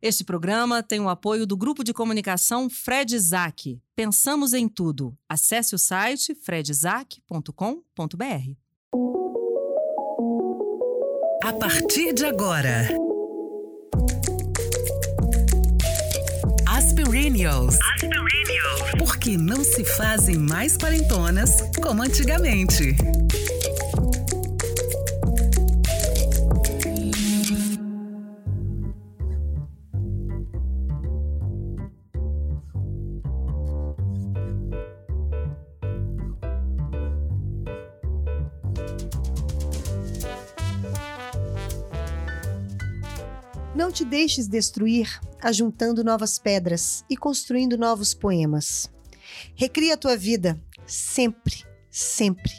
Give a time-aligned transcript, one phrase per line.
[0.00, 3.80] Este programa tem o apoio do grupo de comunicação Fred Isaac.
[3.96, 5.12] Pensamos em tudo.
[5.28, 7.52] Acesse o site fredisaac.com.br.
[11.42, 12.88] A partir de agora.
[16.68, 17.76] Aspirinios.
[18.98, 21.50] Porque não se fazem mais quarentonas
[21.82, 22.96] como antigamente.
[44.18, 48.90] Deixes destruir ajuntando novas pedras e construindo novos poemas.
[49.54, 52.52] Recria a tua vida, sempre, sempre.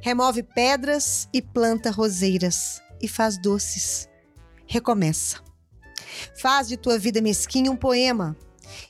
[0.00, 4.08] Remove pedras e planta roseiras e faz doces.
[4.64, 5.40] Recomeça.
[6.40, 8.36] Faz de tua vida mesquinha um poema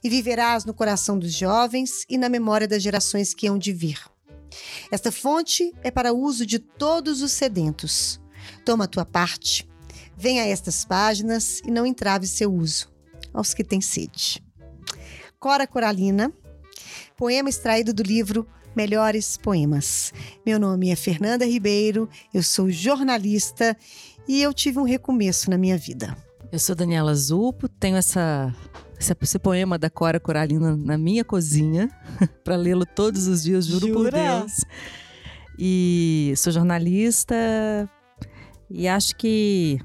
[0.04, 3.98] e viverás no coração dos jovens e na memória das gerações que hão de vir.
[4.90, 8.20] Esta fonte é para uso de todos os sedentos.
[8.66, 9.71] Toma a tua parte.
[10.22, 12.88] Venha a estas páginas e não entrave seu uso
[13.34, 14.40] aos que têm sede.
[15.40, 16.32] Cora Coralina,
[17.16, 20.12] poema extraído do livro Melhores Poemas.
[20.46, 23.76] Meu nome é Fernanda Ribeiro, eu sou jornalista
[24.28, 26.16] e eu tive um recomeço na minha vida.
[26.52, 28.54] Eu sou Daniela Zupo, tenho essa,
[28.96, 31.90] essa esse poema da Cora Coralina na minha cozinha
[32.44, 34.00] para lê-lo todos os dias, juro Jura?
[34.00, 34.64] por Deus.
[35.58, 37.34] E sou jornalista
[38.70, 39.80] e acho que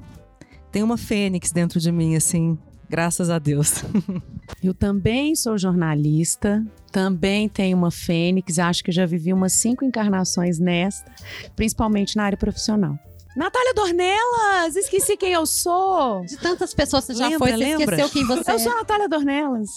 [0.78, 2.56] tem uma fênix dentro de mim, assim,
[2.88, 3.84] graças a Deus.
[4.64, 10.60] Eu também sou jornalista, também tenho uma fênix, acho que já vivi umas cinco encarnações
[10.60, 11.12] nesta,
[11.56, 12.96] principalmente na área profissional.
[13.36, 16.24] Natália Dornelas, esqueci quem eu sou.
[16.26, 17.96] De tantas pessoas você já Lembra, foi, você lembra?
[17.96, 18.76] esqueceu quem você Eu sou é.
[18.76, 19.70] a Natália Dornelas.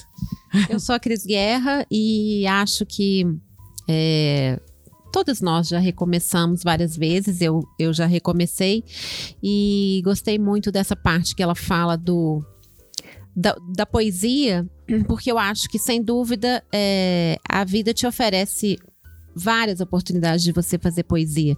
[0.69, 3.25] Eu sou a Cris Guerra e acho que
[3.89, 4.61] é,
[5.13, 8.85] todos nós já recomeçamos várias vezes, eu, eu já recomecei
[9.43, 12.45] e gostei muito dessa parte que ela fala do
[13.35, 14.69] da, da poesia,
[15.07, 18.79] porque eu acho que, sem dúvida, é, a vida te oferece
[19.35, 21.57] várias oportunidades de você fazer poesia.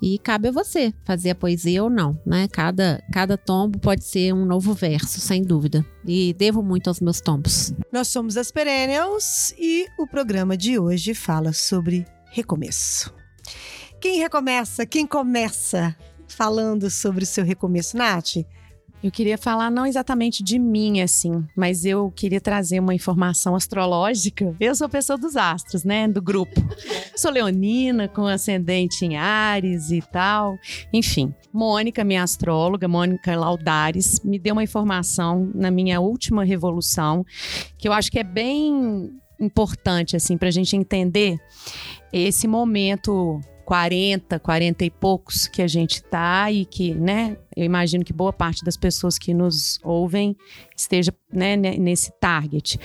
[0.00, 2.46] E cabe a você fazer a poesia ou não, né?
[2.48, 5.84] Cada, cada tombo pode ser um novo verso, sem dúvida.
[6.06, 7.72] E devo muito aos meus tombos.
[7.92, 13.14] Nós somos as Perennials e o programa de hoje fala sobre recomeço.
[14.00, 14.84] Quem recomeça?
[14.84, 15.96] Quem começa
[16.26, 18.38] falando sobre o seu recomeço, Nath?
[19.00, 24.56] Eu queria falar não exatamente de mim, assim, mas eu queria trazer uma informação astrológica.
[24.58, 26.08] Eu sou pessoa dos astros, né?
[26.08, 26.60] Do grupo.
[27.14, 30.58] Sou leonina, com ascendente em Ares e tal.
[30.92, 37.24] Enfim, Mônica, minha astróloga, Mônica Laudares, me deu uma informação na minha última revolução,
[37.78, 41.38] que eu acho que é bem importante, assim, pra gente entender
[42.22, 48.04] esse momento 40, 40 e poucos que a gente tá e que, né, eu imagino
[48.04, 50.36] que boa parte das pessoas que nos ouvem
[50.76, 52.78] esteja né, ne- nesse target.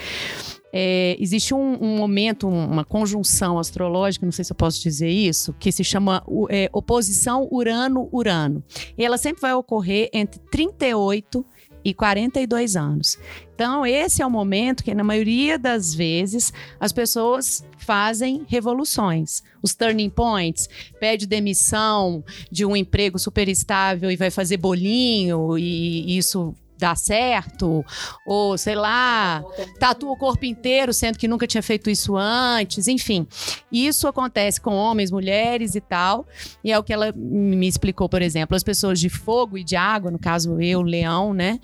[0.72, 5.10] É, existe um, um momento, um- uma conjunção astrológica, não sei se eu posso dizer
[5.10, 8.62] isso, que se chama é, oposição Urano-Urano.
[8.96, 11.44] E ela sempre vai ocorrer entre 38
[11.84, 13.18] e 42 anos.
[13.60, 16.50] Então, esse é o momento que, na maioria das vezes,
[16.80, 19.42] as pessoas fazem revoluções.
[19.62, 20.66] Os turning points,
[20.98, 27.84] pede demissão de um emprego super estável e vai fazer bolinho e isso dá certo,
[28.26, 29.44] ou sei lá,
[29.78, 33.26] tatua o corpo inteiro, sendo que nunca tinha feito isso antes, enfim.
[33.70, 36.26] Isso acontece com homens, mulheres e tal,
[36.64, 39.76] e é o que ela me explicou, por exemplo, as pessoas de fogo e de
[39.76, 41.60] água, no caso eu, leão, né,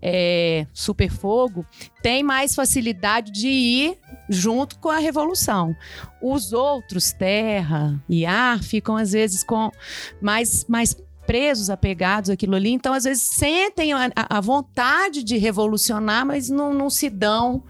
[0.00, 1.64] é, super fogo,
[2.02, 3.98] tem mais facilidade de ir
[4.28, 5.74] junto com a revolução.
[6.22, 9.70] Os outros, terra e ar, ficam às vezes com
[10.20, 10.94] mais, mais
[11.28, 12.70] presos, apegados àquilo ali.
[12.70, 17.62] Então, às vezes, sentem a, a- vontade de revolucionar, mas não, não se dão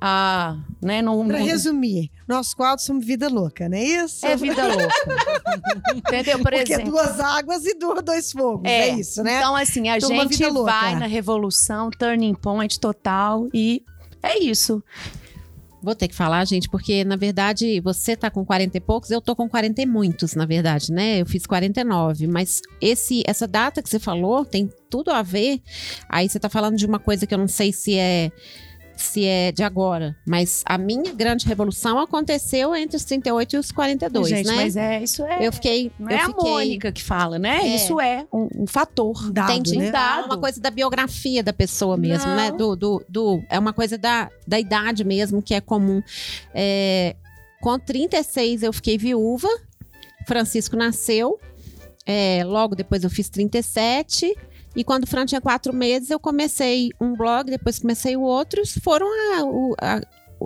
[0.00, 0.56] a.
[0.82, 4.24] Né, não, Para não- resumir, nós quatro somos vida louca, não é isso?
[4.24, 4.88] é vida louca.
[5.94, 6.38] Entendeu?
[6.38, 6.92] Por Porque exemplo.
[6.92, 7.74] duas águas e
[8.04, 9.38] dois fogos, é, isso, né?
[9.38, 13.82] Então, assim, a gente vai na revolução, turning point total e
[14.22, 14.82] é isso.
[15.86, 19.20] Vou ter que falar, gente, porque na verdade você tá com 40 e poucos, eu
[19.20, 21.20] tô com 40 e muitos, na verdade, né?
[21.20, 25.62] Eu fiz 49, mas esse essa data que você falou tem tudo a ver.
[26.08, 28.32] Aí você tá falando de uma coisa que eu não sei se é
[28.96, 33.70] se é de agora, mas a minha grande revolução aconteceu entre os 38 e os
[33.70, 34.54] 42, Gente, né?
[34.56, 35.46] mas é, isso é.
[35.46, 35.92] Eu fiquei.
[35.98, 37.58] não eu é a fiquei, Mônica que fala, né?
[37.62, 37.76] É.
[37.76, 39.30] Isso é um, um fator.
[39.30, 39.76] Dado, Entendi.
[39.76, 39.90] né?
[39.90, 40.26] Dado.
[40.26, 42.36] uma coisa da biografia da pessoa mesmo, Não.
[42.36, 42.50] né?
[42.50, 46.02] Do, do, do- é uma coisa da, da idade mesmo, que é comum.
[46.54, 47.14] É,
[47.60, 49.48] com 36 eu fiquei viúva,
[50.26, 51.38] Francisco nasceu,
[52.06, 54.34] é, logo depois eu fiz 37.
[54.76, 58.62] E quando o Fran tinha quatro meses, eu comecei um blog, depois comecei o outro.
[58.82, 59.06] Foram
[59.80, 60.00] a, a,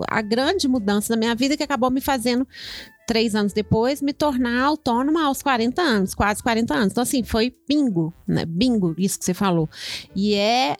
[0.08, 2.46] a grande mudança na minha vida que acabou me fazendo,
[3.06, 6.92] três anos depois, me tornar autônoma aos 40 anos, quase 40 anos.
[6.92, 8.44] Então, assim, foi bingo, né?
[8.46, 9.68] Bingo, isso que você falou.
[10.14, 10.76] E é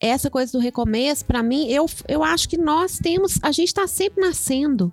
[0.00, 3.86] essa coisa do recomeço, para mim, eu, eu acho que nós temos, a gente está
[3.86, 4.92] sempre nascendo.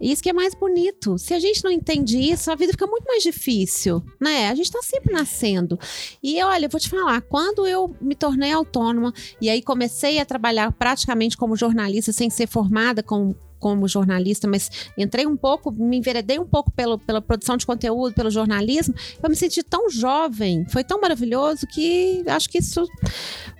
[0.00, 1.18] Isso que é mais bonito.
[1.18, 4.48] Se a gente não entende isso, a vida fica muito mais difícil, né?
[4.48, 5.78] A gente tá sempre nascendo.
[6.22, 10.26] E olha, eu vou te falar, quando eu me tornei autônoma e aí comecei a
[10.26, 15.96] trabalhar praticamente como jornalista, sem ser formada com, como jornalista, mas entrei um pouco, me
[15.96, 20.66] enveredei um pouco pelo, pela produção de conteúdo, pelo jornalismo, eu me senti tão jovem,
[20.68, 22.86] foi tão maravilhoso que acho que isso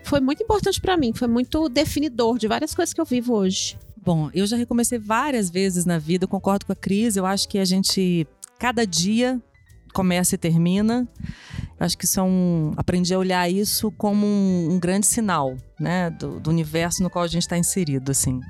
[0.05, 3.77] foi muito importante para mim, foi muito definidor de várias coisas que eu vivo hoje.
[4.06, 7.17] Bom, eu já recomecei várias vezes na vida, eu concordo com a Cris.
[7.17, 8.25] Eu acho que a gente,
[8.56, 9.43] cada dia,
[9.93, 11.08] começa e termina.
[11.81, 12.73] Acho que isso é um.
[12.76, 16.08] Aprendi a olhar isso como um, um grande sinal, né?
[16.11, 18.41] Do, do universo no qual a gente está inserido, assim.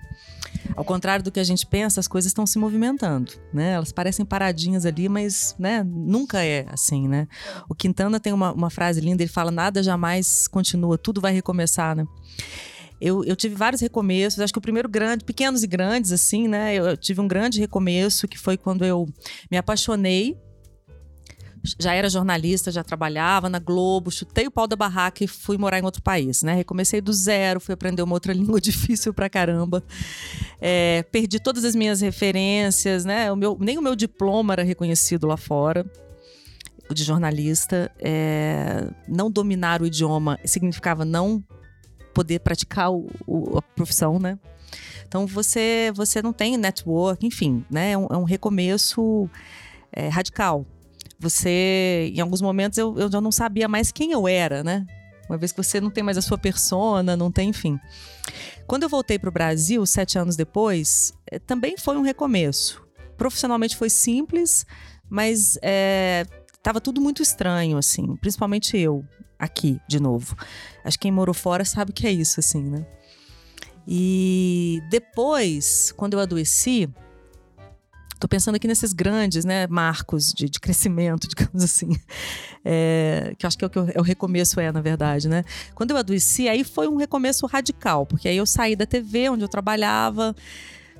[0.76, 3.72] Ao contrário do que a gente pensa, as coisas estão se movimentando, né?
[3.72, 5.82] Elas parecem paradinhas ali, mas, né?
[5.82, 7.26] Nunca é assim, né?
[7.66, 11.96] O Quintana tem uma, uma frase linda, ele fala: nada jamais continua, tudo vai recomeçar,
[11.96, 12.06] né?
[13.00, 16.74] Eu, eu tive vários recomeços, acho que o primeiro grande, pequenos e grandes, assim, né?
[16.74, 19.06] Eu, eu tive um grande recomeço, que foi quando eu
[19.50, 20.36] me apaixonei.
[21.80, 25.80] Já era jornalista, já trabalhava na Globo, chutei o pau da barraca e fui morar
[25.80, 26.54] em outro país, né?
[26.54, 29.82] Recomecei do zero, fui aprender uma outra língua difícil pra caramba.
[30.60, 33.30] É, perdi todas as minhas referências, né?
[33.32, 35.84] O meu, nem o meu diploma era reconhecido lá fora
[36.94, 37.90] de jornalista.
[37.98, 41.44] É, não dominar o idioma significava não
[42.16, 44.38] poder praticar o, o- a profissão, né?
[45.06, 47.92] Então você você não tem network, enfim, né?
[47.92, 49.28] É um, é um recomeço
[49.92, 50.64] é, radical.
[51.20, 54.86] Você, em alguns momentos, eu, eu já não sabia mais quem eu era, né?
[55.28, 57.78] Uma vez que você não tem mais a sua persona, não tem, enfim.
[58.66, 62.82] Quando eu voltei para o Brasil, sete anos depois, eh, também foi um recomeço.
[63.16, 64.64] Profissionalmente foi simples,
[65.08, 65.58] mas
[66.66, 68.16] estava tudo muito estranho, assim.
[68.16, 69.04] Principalmente eu,
[69.38, 70.36] aqui, de novo.
[70.84, 72.84] Acho que quem morou fora sabe que é isso, assim, né?
[73.86, 76.88] E depois, quando eu adoeci,
[78.18, 81.88] tô pensando aqui nesses grandes, né, marcos de, de crescimento, digamos assim,
[82.64, 85.44] É, que acho que é o que eu- é o recomeço é, na verdade, né?
[85.72, 89.44] Quando eu adoeci, aí foi um recomeço radical, porque aí eu saí da TV, onde
[89.44, 90.34] eu trabalhava,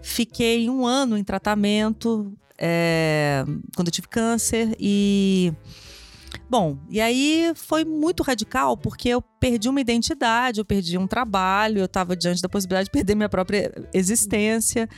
[0.00, 3.44] fiquei um ano em tratamento, é,
[3.74, 5.52] quando eu tive câncer, e
[6.48, 11.78] Bom, e aí foi muito radical porque eu perdi uma identidade, eu perdi um trabalho,
[11.78, 14.88] eu estava diante da possibilidade de perder minha própria existência.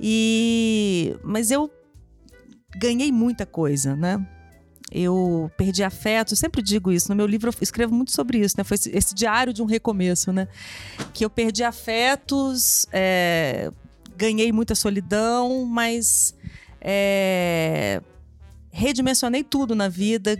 [0.00, 1.70] E mas eu
[2.76, 4.24] ganhei muita coisa, né?
[4.90, 8.54] Eu perdi afeto, eu sempre digo isso, no meu livro eu escrevo muito sobre isso,
[8.56, 8.64] né?
[8.64, 10.46] Foi esse, esse diário de um recomeço, né?
[11.12, 13.70] Que eu perdi afetos, é,
[14.16, 16.34] ganhei muita solidão, mas
[16.80, 18.00] é,
[18.70, 20.36] redimensionei tudo na vida,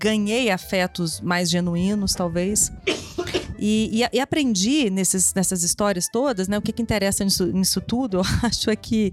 [0.00, 2.70] ganhei afetos mais genuínos, talvez.
[3.58, 6.56] E, e- e aprendi nesses- nessas histórias todas, né?
[6.56, 9.12] O que, que interessa nisso, nisso tudo, eu acho é que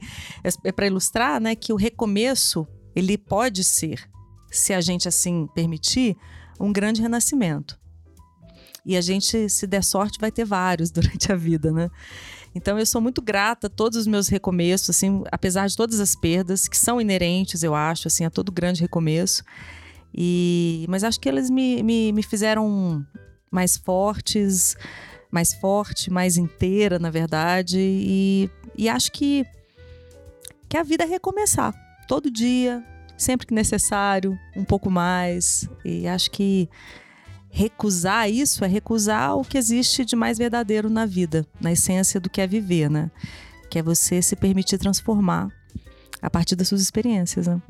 [0.63, 1.53] é, para ilustrar, né?
[1.55, 4.09] Que o recomeço ele pode ser,
[4.49, 6.15] se a gente assim permitir,
[6.59, 7.77] um grande renascimento.
[8.85, 11.89] E a gente, se der sorte, vai ter vários durante a vida, né?
[12.55, 16.15] Então eu sou muito grata a todos os meus recomeços, assim, apesar de todas as
[16.15, 19.43] perdas que são inerentes, eu acho, assim, a todo grande recomeço.
[20.13, 23.05] E, mas acho que eles me, me, me fizeram
[23.51, 24.75] mais fortes,
[25.31, 27.77] mais forte, mais inteira, na verdade.
[27.79, 29.45] E, e acho que,
[30.67, 31.73] que a vida é recomeçar.
[32.07, 32.83] Todo dia,
[33.17, 35.69] sempre que necessário, um pouco mais.
[35.83, 36.69] E acho que
[37.49, 42.29] recusar isso é recusar o que existe de mais verdadeiro na vida, na essência do
[42.29, 43.09] que é viver, né?
[43.69, 45.49] Que é você se permitir transformar
[46.21, 47.61] a partir das suas experiências, né?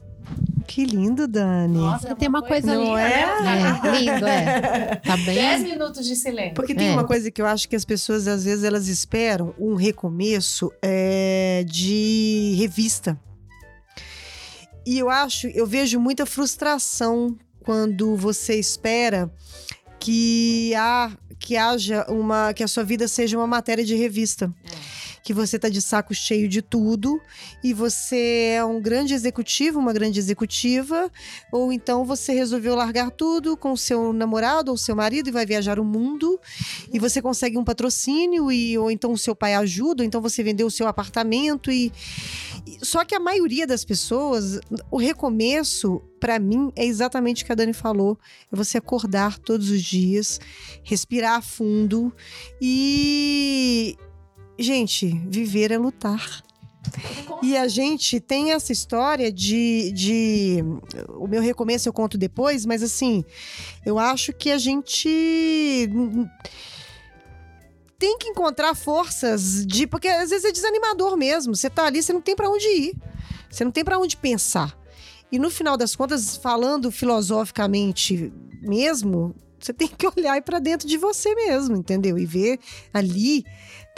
[0.68, 1.80] Que lindo, Dani.
[2.12, 3.42] E tem uma coisa Não linda, é?
[3.42, 3.82] né?
[3.82, 4.96] É, lindo, é.
[4.98, 5.64] Tá bem?
[5.64, 6.54] minutos de silêncio.
[6.54, 6.92] Porque tem É.
[6.92, 11.64] uma coisa que eu acho que as pessoas, às vezes, elas esperam um recomeço é,
[11.66, 13.18] de revista.
[14.86, 19.32] E eu acho, eu vejo muita frustração quando você espera
[20.00, 22.54] que, há, que haja uma.
[22.54, 24.54] que a sua vida seja uma matéria de revista.
[25.28, 27.22] Que você tá de saco cheio de tudo
[27.62, 31.12] e você é um grande executivo, uma grande executiva,
[31.52, 35.82] ou então você resolveu largar tudo com seu namorado ou seu marido e vai viajar
[35.82, 36.40] o mundo
[36.94, 40.42] e você consegue um patrocínio e ou então o seu pai ajuda, ou então você
[40.42, 41.92] vendeu o seu apartamento e
[42.82, 47.56] só que a maioria das pessoas, o recomeço pra mim é exatamente o que a
[47.56, 48.18] Dani falou,
[48.50, 50.40] é você acordar todos os dias,
[50.84, 52.14] respirar fundo
[52.62, 53.98] e
[54.58, 56.44] gente, viver é lutar.
[57.42, 60.64] E a gente tem essa história de, de.
[61.10, 63.24] O meu recomeço eu conto depois, mas assim,
[63.86, 65.90] eu acho que a gente.
[68.00, 69.86] Tem que encontrar forças de.
[69.86, 71.56] Porque às vezes é desanimador mesmo.
[71.56, 72.96] Você tá ali, você não tem pra onde ir.
[73.50, 74.78] Você não tem pra onde pensar.
[75.32, 80.98] E no final das contas, falando filosoficamente mesmo, você tem que olhar para dentro de
[80.98, 82.18] você mesmo, entendeu?
[82.18, 82.60] E ver
[82.94, 83.44] ali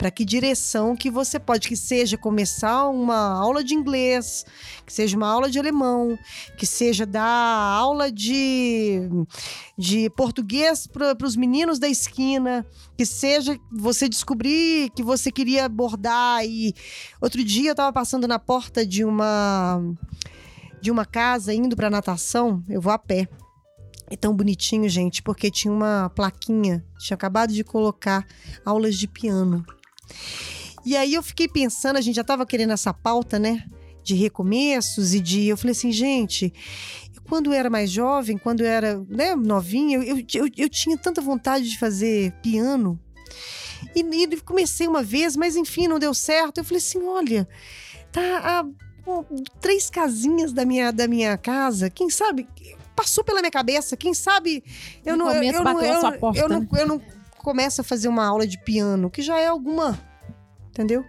[0.00, 4.46] para que direção que você pode que seja começar uma aula de inglês,
[4.86, 6.18] que seja uma aula de alemão,
[6.56, 9.02] que seja dar aula de,
[9.76, 16.46] de português para os meninos da esquina, que seja você descobrir que você queria bordar
[16.46, 16.74] e
[17.20, 19.82] outro dia eu estava passando na porta de uma
[20.80, 23.28] de uma casa indo para natação, eu vou a pé.
[24.10, 28.26] É tão bonitinho, gente, porque tinha uma plaquinha, tinha acabado de colocar
[28.64, 29.64] aulas de piano.
[30.84, 33.64] E aí eu fiquei pensando, a gente já tava querendo essa pauta, né?
[34.02, 35.46] De recomeços e de.
[35.46, 36.52] Eu falei assim, gente,
[37.28, 41.20] quando eu era mais jovem, quando eu era né, novinha, eu, eu, eu, tinha tanta
[41.20, 42.98] vontade de fazer piano.
[43.94, 46.58] E, e comecei uma vez, mas enfim, não deu certo.
[46.58, 47.48] Eu falei assim: olha,
[48.10, 48.64] tá a
[49.60, 52.46] três casinhas da minha, da minha casa, quem sabe?
[52.96, 54.62] Passou pela minha cabeça, quem sabe
[55.04, 55.32] eu No não.
[55.32, 57.00] eu- começo eu, não, eu, eu não, eu não
[57.38, 59.98] começo a fazer uma aula de piano, que já é alguma.
[60.70, 61.04] Entendeu?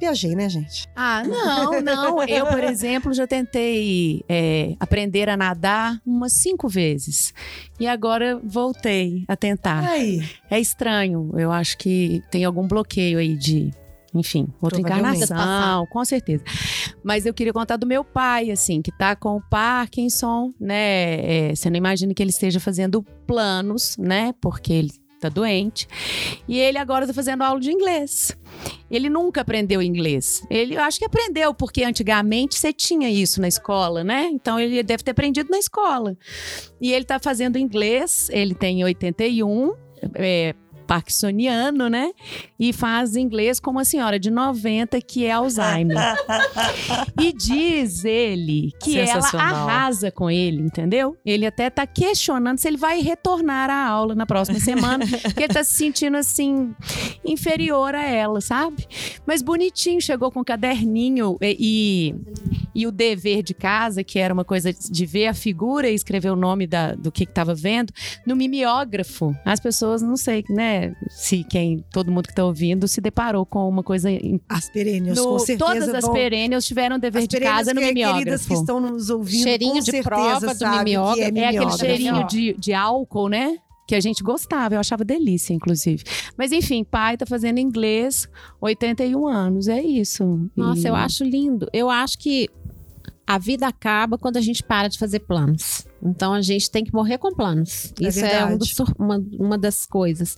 [0.00, 0.86] Viajei, né, gente?
[0.94, 2.22] Ah, não, não.
[2.22, 7.34] Eu, por exemplo, já tentei é, aprender a nadar umas cinco vezes.
[7.80, 9.80] E agora voltei a tentar.
[9.88, 10.24] Aí.
[10.48, 11.32] É estranho.
[11.36, 13.72] Eu acho que tem algum bloqueio aí de.
[14.14, 16.42] Enfim, outra encarnação, com certeza.
[17.04, 21.50] Mas eu queria contar do meu pai, assim, que tá com o Parkinson, né?
[21.50, 24.32] É, você não imagina que ele esteja fazendo planos, né?
[24.40, 25.86] Porque ele tá doente.
[26.46, 28.36] E ele agora tá fazendo aula de inglês.
[28.90, 30.42] Ele nunca aprendeu inglês.
[30.48, 34.28] Ele, eu acho que aprendeu, porque antigamente você tinha isso na escola, né?
[34.32, 36.16] Então ele deve ter aprendido na escola.
[36.80, 39.74] E ele tá fazendo inglês, ele tem 81,
[40.14, 40.54] é,
[40.88, 42.12] parkinsoniano, né?
[42.58, 45.98] E faz inglês com uma senhora de 90 que é Alzheimer.
[47.20, 51.14] e diz ele que ela arrasa com ele, entendeu?
[51.26, 55.52] Ele até tá questionando se ele vai retornar à aula na próxima semana, porque ele
[55.52, 56.74] tá se sentindo assim
[57.22, 58.86] inferior a ela, sabe?
[59.26, 62.14] Mas bonitinho, chegou com um caderninho e,
[62.74, 65.94] e, e o dever de casa, que era uma coisa de ver a figura e
[65.94, 67.92] escrever o nome da, do que estava vendo,
[68.26, 69.36] no mimeógrafo.
[69.44, 70.77] As pessoas, não sei, né?
[71.10, 74.10] Se quem, todo mundo que tá ouvindo, se deparou com uma coisa.
[74.10, 75.72] em- As perênios, no- com certeza.
[75.72, 78.48] todas as vão- perennias tiveram dever as de casa no que- Queridas mimeógrafo.
[78.48, 81.20] que estão nos ouvindo, Cheirinho com de certeza prova do sabe mimeógrafo.
[81.36, 83.56] é, É aquele cheirinho de, de álcool, né?
[83.86, 86.04] Que a gente gostava, eu achava delícia, inclusive.
[86.36, 88.28] Mas enfim, pai tá fazendo inglês,
[88.60, 90.46] 81 anos, é isso.
[90.54, 91.66] Nossa, E- eu acho lindo.
[91.72, 92.48] Eu acho que
[93.30, 95.86] a vida acaba quando a gente para de fazer planos.
[96.02, 97.92] Então a gente tem que morrer com planos.
[98.00, 98.58] É Isso é um verdade.
[98.58, 100.34] dos uma, uma das coisas.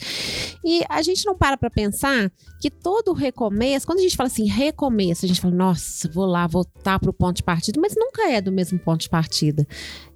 [0.64, 4.47] E a gente não para pra pensar que todo recomeço, quando a gente fala assim,
[4.49, 8.40] recomeço, a gente fala, nossa, vou lá voltar pro ponto de partida, mas nunca é
[8.40, 9.64] do mesmo ponto de partida.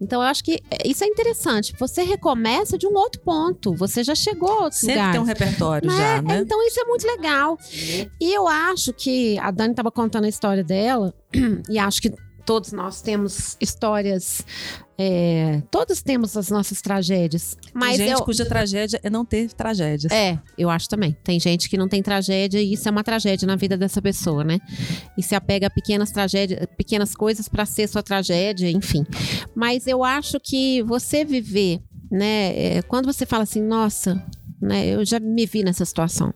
[0.01, 1.75] Então eu acho que é- isso é interessante.
[1.79, 3.73] Você recomeça de um outro ponto.
[3.77, 5.13] Você já chegou a outro Sempre lugar.
[5.13, 5.97] tem um repertório Né?
[5.97, 6.39] já, né?
[6.41, 7.57] Então isso é muito legal.
[8.21, 11.15] E eu acho que a Dani estava contando a história dela,
[11.71, 12.13] e acho que
[12.45, 14.45] todos nós temos histórias.
[14.97, 17.57] é, todos temos as nossas tragédias.
[17.73, 18.25] Mas Tem gente eu.
[18.25, 20.13] cuja tragédia é não ter tragédias.
[20.13, 21.17] É, eu acho também.
[21.25, 24.45] Tem gente que não tem tragédia e isso é uma tragédia na vida dessa pessoa,
[24.45, 24.59] né?
[25.19, 29.05] E se apega a pequenas tragédias, pequenas coisas para ser sua tragédia, enfim.
[29.55, 32.77] Mas eu acho que você viver, né?
[32.77, 34.25] é, quando você fala assim, nossa,
[34.61, 34.87] né?
[34.87, 36.33] Eu já me vi nessa situação.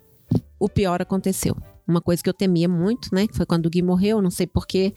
[0.58, 1.56] O pior aconteceu.
[1.86, 3.26] Uma coisa que eu temia muito, né?
[3.32, 4.92] Foi quando o Gui morreu, não sei porquê.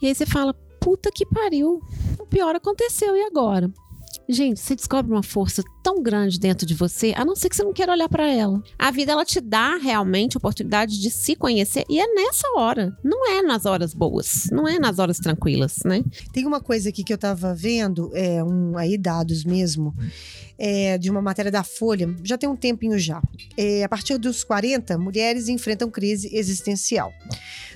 [0.00, 1.80] E aí você fala, puta que pariu.
[2.18, 3.70] O pior aconteceu, e agora?
[4.28, 7.62] Gente, você descobre uma força tão grande dentro de você, a não ser que você
[7.62, 8.62] não queira olhar para ela.
[8.78, 13.30] A vida ela te dá realmente oportunidade de se conhecer e é nessa hora, não
[13.30, 16.02] é nas horas boas, não é nas horas tranquilas, né?
[16.32, 19.94] Tem uma coisa aqui que eu tava vendo, é, um, aí dados mesmo,
[20.58, 23.20] é, de uma matéria da Folha, já tem um tempinho já.
[23.54, 27.12] É, a partir dos 40, mulheres enfrentam crise existencial.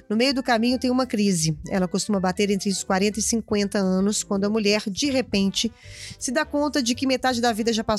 [0.09, 1.59] No meio do caminho tem uma crise.
[1.69, 5.71] Ela costuma bater entre os 40 e 50 anos, quando a mulher, de repente,
[6.19, 7.98] se dá conta de que metade da vida já passou.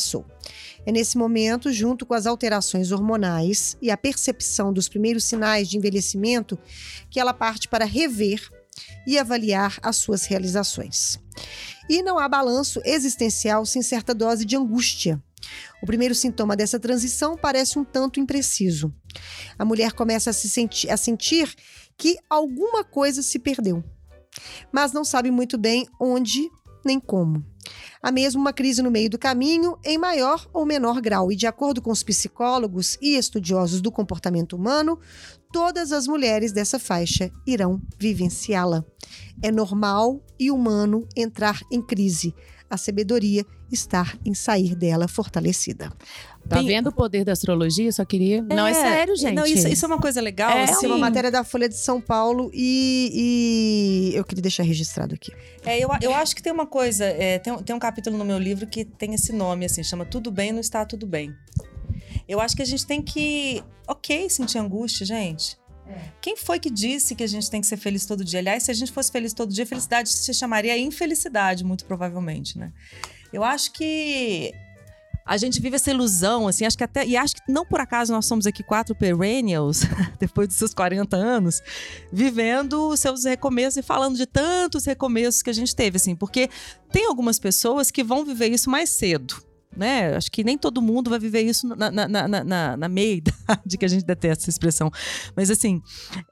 [0.85, 5.77] É nesse momento, junto com as alterações hormonais e a percepção dos primeiros sinais de
[5.77, 6.57] envelhecimento,
[7.09, 8.41] que ela parte para rever
[9.05, 11.19] e avaliar as suas realizações.
[11.89, 15.21] E não há balanço existencial sem certa dose de angústia.
[15.81, 18.93] O primeiro sintoma dessa transição parece um tanto impreciso.
[19.57, 21.53] A mulher começa a, se sentir, a sentir
[21.97, 23.83] que alguma coisa se perdeu,
[24.71, 26.49] mas não sabe muito bem onde
[26.86, 27.43] nem como.
[28.01, 31.45] Há mesmo uma crise no meio do caminho, em maior ou menor grau, e de
[31.45, 35.00] acordo com os psicólogos e estudiosos do comportamento humano,
[35.51, 38.86] todas as mulheres dessa faixa irão vivenciá-la.
[39.41, 42.33] É normal e humano entrar em crise.
[42.69, 45.91] A sabedoria está em sair dela fortalecida.
[46.47, 47.91] Tá Tem- vendo o poder da astrologia?
[47.91, 48.41] Só queria.
[48.41, 49.35] Não, é sério, gente.
[49.35, 50.49] Não, isso, isso é uma coisa legal.
[50.51, 54.63] É, assim, é uma matéria da Folha de São Paulo e, e eu queria deixar
[54.63, 55.31] registrado aqui.
[55.63, 58.25] É, eu, eu acho que tem uma coisa, é, tem, um- tem um capítulo no
[58.25, 61.33] meu livro que tem esse nome, assim, chama Tudo Bem Não Está Tudo Bem.
[62.27, 65.57] Eu acho que a gente tem que, ok, sentir angústia, gente.
[66.21, 68.39] Quem foi que disse que a gente tem que ser feliz todo dia?
[68.39, 72.71] Aliás, se a gente fosse feliz todo dia, felicidade se chamaria infelicidade, muito provavelmente, né?
[73.31, 74.53] Eu acho que
[75.29, 77.05] a gente vive essa ilusão, assim, acho que até.
[77.05, 79.81] E acho que não por acaso nós somos aqui quatro perennials,
[80.19, 81.62] depois dos seus 40 anos,
[82.12, 86.50] vivendo os seus recomeços e falando de tantos recomeços que a gente teve, assim, porque
[86.91, 89.36] tem algumas pessoas que vão viver isso mais cedo.
[89.77, 90.15] Né?
[90.15, 93.77] Acho que nem todo mundo vai viver isso na, na, na, na, na meia idade,
[93.77, 94.89] que a gente detesta essa expressão.
[95.36, 95.79] Mas assim,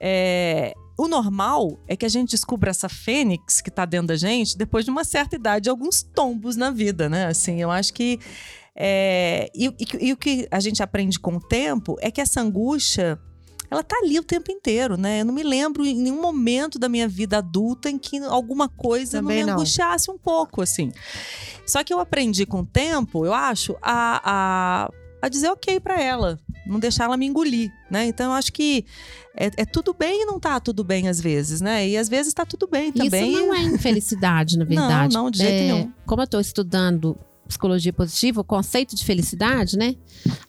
[0.01, 4.57] é, o normal é que a gente descubra essa fênix que está dentro da gente
[4.57, 7.27] depois de uma certa idade, alguns tombos na vida, né?
[7.27, 8.19] Assim, eu acho que.
[8.75, 12.41] é, e, e- e o que a gente aprende com o tempo é que essa
[12.41, 13.19] angústia.
[13.69, 15.19] Ela tá ali o tempo inteiro, né?
[15.21, 19.17] Eu não me lembro em nenhum momento da minha vida adulta em que alguma coisa
[19.17, 19.53] Também não me não.
[19.57, 20.89] angustiasse um pouco, assim.
[21.65, 26.01] Só que eu aprendi com o tempo, eu acho, a, a, a dizer ok pra
[26.01, 28.05] ela, não deixar ela me engolir, né?
[28.05, 28.85] Então eu acho que
[29.35, 31.87] é, é tudo bem e não tá tudo bem às vezes, né?
[31.87, 33.31] E às vezes tá tudo bem também.
[33.33, 35.13] Isso não é infelicidade, na Não, verdade.
[35.13, 35.91] não, de jeito É, nenhum.
[36.05, 39.95] Como eu estou estudando psicologia positiva, o conceito de felicidade, né?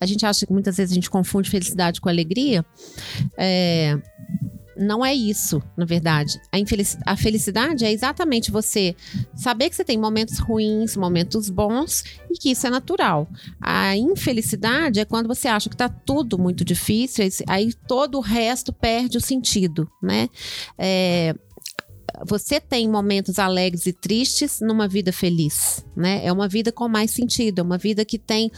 [0.00, 2.64] A gente acha que muitas vezes a gente confunde felicidade com alegria.
[3.36, 3.96] É,
[4.78, 6.40] não é isso, na verdade.
[6.52, 8.94] A, infelici- a felicidade é exatamente você
[9.34, 13.28] saber que você tem momentos ruins, momentos bons e que isso é natural.
[13.60, 18.72] A infelicidade é quando você acha que tá tudo muito difícil, aí todo o resto
[18.72, 20.28] perde o sentido, né?
[20.78, 21.34] É,
[22.26, 26.24] você tem momentos alegres e tristes numa vida feliz, né?
[26.24, 28.50] É uma vida com mais sentido, é uma vida que tem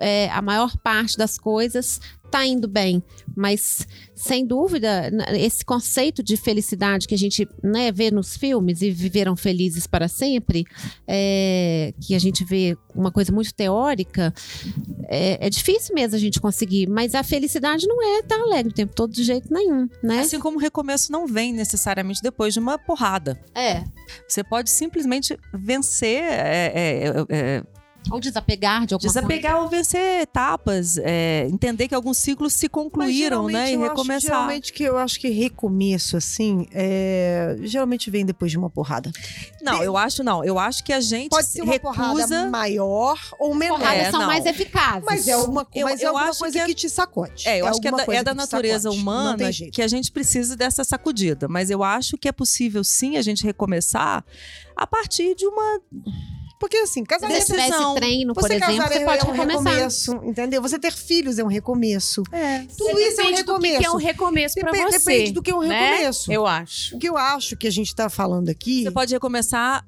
[0.00, 3.02] é, a maior parte das coisas tá indo bem,
[3.36, 8.90] mas sem dúvida esse conceito de felicidade que a gente né, vê nos filmes e
[8.90, 10.64] viveram felizes para sempre,
[11.08, 14.32] é, que a gente vê uma coisa muito teórica,
[15.08, 18.74] é, é difícil mesmo a gente conseguir, mas a felicidade não é estar alegre o
[18.74, 20.20] tempo todo de jeito nenhum, né?
[20.20, 23.40] Assim como o recomeço não vem necessariamente depois de uma porrada.
[23.54, 23.82] É.
[24.28, 27.62] Você pode simplesmente vencer, é, é, é, é,
[28.10, 29.20] Ou desapegar de alguma coisa.
[29.26, 33.70] desapegar ou vencer etapas, é, entender que alguns ciclos se concluíram, Mas, né?
[33.70, 34.20] E eu acho- recomeçar.
[34.20, 39.12] geralmente que eu acho que recomeço, assim, é, geralmente vem depois de uma porrada.
[39.62, 40.42] Não, eu acho não.
[40.44, 42.46] Eu acho que a gente Pode se ser uma porrada recusa.
[42.46, 43.78] maior ou menor.
[43.78, 44.26] Porradas É, são não.
[44.26, 45.04] mais eficazes.
[45.04, 47.46] Mas é alguma, Eu- mas é eu alguma acho coisa que é- que, te sacode.
[47.46, 50.10] É, eu acho que é alguma da, coisa é da natureza humana que a gente
[50.10, 51.46] precisa dessa sacudida.
[51.48, 54.24] Mas eu acho que é possível sim a gente recomeçar
[54.74, 55.80] a partir de uma.
[56.60, 57.38] Porque assim, Se casamento...
[57.40, 57.94] você tivesse decisão.
[57.94, 59.64] treino, por Você exemplo, casar você é, pode é um recomeçar.
[59.72, 60.60] recomeço, entendeu?
[60.62, 62.22] Você ter filhos é um recomeço.
[62.30, 62.66] É.
[62.76, 63.86] Tudo isso é um Depende do que recomeço.
[63.86, 64.98] é um recomeço Depe- você.
[64.98, 65.90] Depende do que é um né?
[65.94, 66.30] recomeço.
[66.30, 66.96] Eu acho.
[66.96, 68.82] O que eu acho que a gente tá falando aqui...
[68.82, 69.86] Você pode recomeçar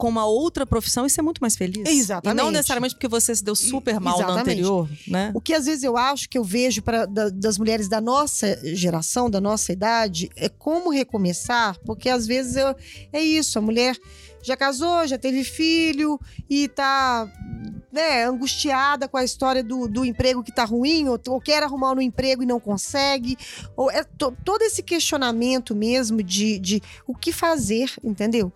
[0.00, 1.86] com uma outra profissão e ser muito mais feliz.
[1.88, 2.38] Exatamente.
[2.40, 4.40] E não necessariamente porque você se deu super mal no Exatamente.
[4.50, 5.30] anterior, né?
[5.34, 8.58] O que às vezes eu acho que eu vejo pra, da- das mulheres da nossa
[8.74, 12.74] geração, da nossa idade, é como recomeçar, porque às vezes eu-
[13.12, 13.96] é isso, a mulher
[14.42, 17.28] já casou, já teve filho e tá
[17.92, 21.92] né, angustiada com a história do, do emprego que tá ruim, ou, ou quer arrumar
[21.92, 23.36] um emprego e não consegue.
[23.76, 28.52] Ou é to- todo esse questionamento mesmo de, de o que fazer, entendeu?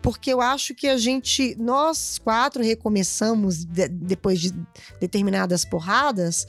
[0.00, 4.52] Porque eu acho que a gente, nós quatro recomeçamos de- depois de
[5.00, 6.46] determinadas porradas,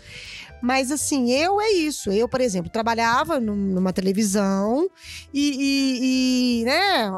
[0.62, 2.12] mas assim, eu é isso.
[2.12, 4.90] Eu, por exemplo, trabalhava num- numa televisão
[5.34, 7.12] e, e- e, né,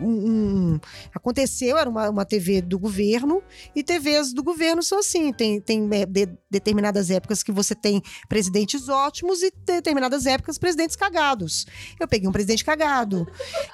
[0.00, 0.30] um-
[0.74, 0.80] um-
[1.14, 3.42] aconteceu, era uma, uma TV do governo,
[3.74, 5.32] e TVs do governo são assim.
[5.32, 10.96] Tem, tem é, de- determinadas épocas que você tem presidentes ótimos e determinadas épocas presidentes
[10.96, 11.66] cagados.
[11.98, 13.26] Eu peguei um presidente cagado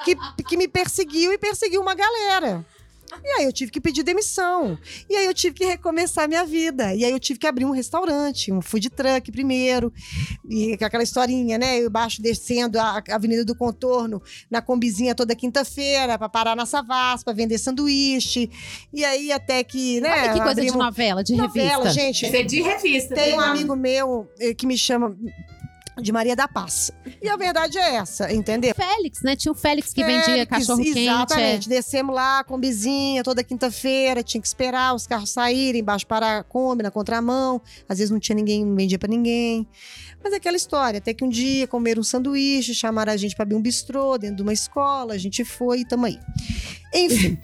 [0.04, 2.64] que, que me perseguiu e perseguiu uma galera.
[3.24, 4.78] E aí eu tive que pedir demissão.
[5.08, 6.94] E aí eu tive que recomeçar a minha vida.
[6.94, 9.92] E aí eu tive que abrir um restaurante, um food truck primeiro.
[10.48, 11.80] E aquela historinha, né?
[11.80, 17.24] Eu baixo descendo a Avenida do Contorno na combizinha toda quinta-feira para parar na Savassi,
[17.24, 18.50] para vender sanduíche.
[18.92, 20.10] E aí até que, né?
[20.10, 22.00] Olha que coisa de novela, de novela, revista.
[22.00, 22.26] gente.
[22.26, 23.14] Isso é de revista.
[23.14, 25.16] Tem um amigo meu eh, que me chama
[26.00, 26.90] de Maria da Paz.
[27.22, 28.74] E a verdade é essa, entendeu?
[28.74, 29.36] Félix, né?
[29.36, 30.98] Tinha o Félix que vendia Félix, cachorro quente.
[30.98, 31.02] é.
[31.02, 31.68] Exatamente.
[31.68, 36.44] Descemos lá com bizinha toda quinta-feira, tinha que esperar os carros saírem, embaixo para a
[36.44, 37.60] Kombi, na contramão.
[37.88, 39.68] Às vezes não tinha ninguém, não vendia para ninguém.
[40.22, 43.44] Mas é aquela história, até que um dia comeram um sanduíche, chamaram a gente para
[43.44, 46.18] abrir um bistrô dentro de uma escola, a gente foi e tamo aí.
[46.94, 47.38] Enfim,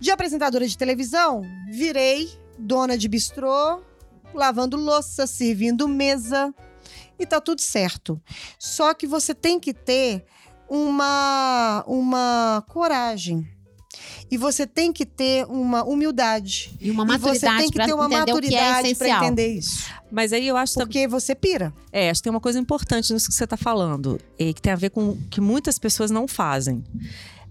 [0.00, 3.80] de apresentadora de televisão, virei dona de bistrô,
[4.34, 6.52] lavando louça, servindo mesa
[7.20, 8.20] e tá tudo certo.
[8.58, 10.24] Só que você tem que ter
[10.68, 13.46] uma, uma coragem.
[14.30, 16.72] E você tem que ter uma humildade.
[16.80, 18.80] E uma e você maturidade tem que para ter uma entender o que é maturidade
[18.80, 19.24] para essencial.
[19.24, 19.86] entender isso.
[20.10, 20.74] Mas aí eu acho.
[20.74, 21.74] Porque você pira.
[21.92, 24.72] É, acho que tem uma coisa importante nisso que você está falando, e que tem
[24.72, 26.84] a ver com o que muitas pessoas não fazem.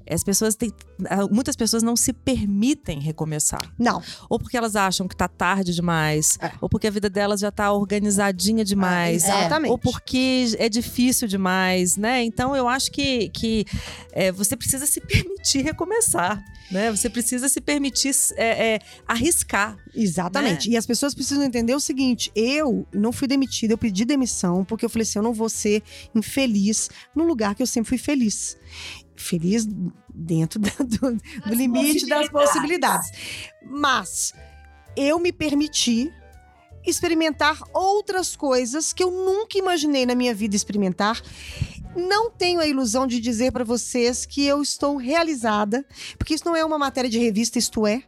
[0.09, 0.73] As pessoas têm,
[1.09, 3.61] ah, muitas pessoas não se permitem recomeçar.
[3.77, 4.01] Não.
[4.29, 6.51] Ou porque elas acham que tá tarde demais, É.
[6.59, 9.23] ou porque a vida delas já tá organizadinha demais.
[9.23, 9.71] Exatamente.
[9.71, 12.23] Ou porque é difícil demais, né?
[12.23, 13.65] Então eu acho que, que
[14.11, 16.91] é, você precisa se permitir recomeçar, né?
[16.91, 19.77] Você precisa se permitir é, é, arriscar.
[19.95, 20.69] Exatamente.
[20.69, 20.75] Né?
[20.75, 24.85] E as pessoas precisam entender o seguinte: eu não fui demitida, eu pedi demissão, porque
[24.85, 25.83] eu falei assim: eu não vou ser
[26.15, 28.57] infeliz num lugar que eu sempre fui feliz.
[29.19, 29.67] Feliz
[30.13, 33.11] dentro da- do, do limite das possibilidades.
[33.69, 34.33] Mas
[34.95, 36.11] eu me permiti
[36.85, 41.21] experimentar outras coisas que eu nunca imaginei na minha vida experimentar.
[41.95, 45.83] Não tenho a ilusão de dizer para vocês que eu estou realizada,
[46.17, 48.03] porque isso não é uma matéria de revista, isto é.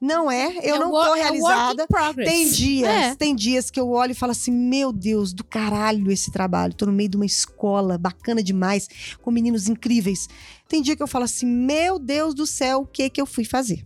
[0.00, 1.86] Não é, eu É não estou é realizada.
[2.24, 3.14] Tem dias, É.
[3.16, 6.74] tem dias que eu olho e falo assim: meu Deus, do caralho esse trabalho.
[6.74, 8.88] Tô no meio de uma escola bacana demais,
[9.20, 10.28] com meninos incríveis.
[10.68, 13.44] Tem dia que eu falo assim: meu Deus do céu, o que que eu fui
[13.44, 13.82] fazer?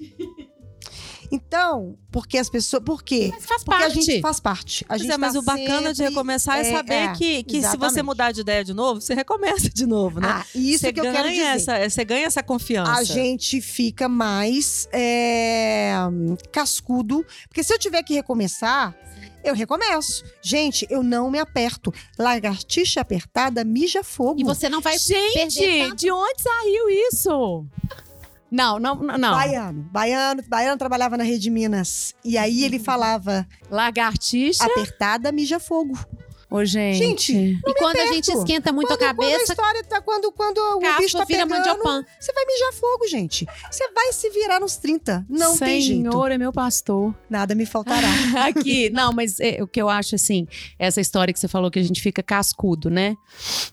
[1.31, 2.83] Então, porque as pessoas.
[2.83, 3.29] Por quê?
[3.33, 4.01] Mas faz Porque a parte.
[4.03, 4.85] gente faz parte.
[4.85, 7.43] A Pois gente é, mas tá o bacana de recomeçar é, é, saber é, que,
[7.43, 10.29] que se você mudar de ideia de novo, você recomeça de novo, né?
[10.29, 11.43] Ah, isso você que eu quero dizer.
[11.43, 12.93] Essa, você ganha essa confiança.
[12.93, 15.93] a gente fica mais é,
[16.51, 17.25] cascudo.
[17.49, 18.95] Porque se eu tiver que recomeçar,
[19.45, 20.25] eu recomeço.
[20.43, 21.93] Gente, eu não me aperto.
[22.19, 24.41] Lagartixa apertada mija fogo.
[24.41, 25.97] E você não vai perder Gente, tanto.
[25.97, 27.67] de onde saiu isso?
[28.51, 29.19] Não, não, não.
[29.19, 29.33] não.
[29.33, 29.89] Baiano.
[29.93, 32.15] Baiano, baiano trabalhava na Rede Minas.
[32.25, 34.65] E aí ele falava: Lagartixa.
[34.65, 35.99] apertada mija fogo.
[36.51, 36.99] Ô, gente.
[36.99, 40.01] Gente, E quando a gente esquenta muito quando, a quando a cabeça, história tá.
[40.01, 43.47] Quando, quando o bicho tá vira pegando, você vai mijar fogo, gente.
[43.71, 45.27] Você vai se virar nos 30.
[45.29, 46.11] Não tem jeito.
[46.11, 47.15] Senhor é meu pastor.
[47.29, 48.09] Nada me faltará.
[48.49, 50.47] Aqui, não, mas é, o que eu acho assim,
[50.79, 53.15] essa história que você falou que a gente fica cascudo, né?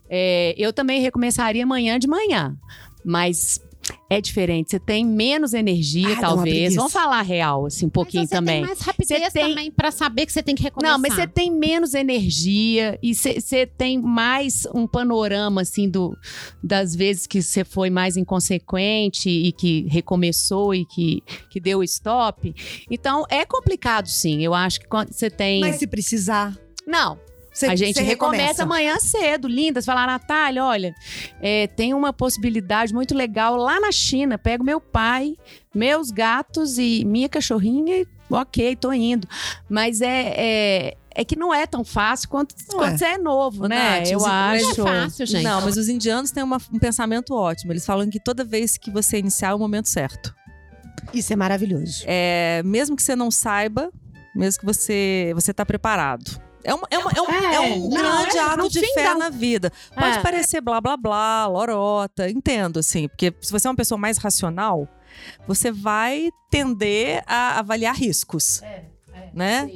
[0.10, 2.58] É, eu também recomeçaria amanhã de manhã,
[3.06, 3.62] mas
[4.10, 4.72] é diferente.
[4.72, 6.76] Você tem menos energia, Ah, talvez.
[6.76, 8.56] Vamos falar real, assim, um pouquinho mas você também.
[8.58, 10.94] tem mais rapidez Você tem- também pra saber que você tem que recomeçar.
[10.94, 16.16] Não, mas você tem menos energia e você tem mais um panorama, assim, do,
[16.64, 22.54] das vezes que você foi mais inconsequente e que recomeçou e que, que deu stop.
[22.90, 24.44] Então, é complicado, sim.
[24.44, 25.62] Eu acho que quando você tem.
[25.62, 26.56] Mas se precisar,
[26.88, 27.18] Não,
[27.56, 29.82] você a gente você recomeça amanhã cedo, linda.
[29.82, 30.94] Você fala, Natália, olha,
[31.42, 34.38] é, tem uma possibilidade muito legal lá na China.
[34.38, 35.36] Pego meu pai,
[35.74, 39.28] meus gatos e minha cachorrinha e ok, tô indo.
[39.70, 42.98] Mas é, é, é que não é tão fácil quanto Não quando é.
[42.98, 44.00] você é novo, né?
[44.00, 44.84] Nath, Eu os- Não é acho.
[44.84, 45.44] fácil, gente.
[45.44, 47.72] Não, mas os indianos têm uma- um pensamento ótimo.
[47.72, 50.36] Eles falam que toda vez que você iniciar é o momento certo.
[51.14, 52.04] Isso é maravilhoso.
[52.06, 53.92] É, mesmo que você não saiba,
[54.36, 56.44] mesmo que você você tá preparado.
[56.66, 59.14] É, uma, é, uma- é um, É, é um não, grande é, ato de fé
[59.14, 59.72] na vida.
[59.94, 60.22] Pode É.
[60.22, 63.08] parecer blá blá blá, lorota, entendo, assim.
[63.08, 64.88] Porque se você é uma pessoa mais racional,
[65.48, 68.62] você vai tender a avaliar riscos.
[69.34, 69.70] né?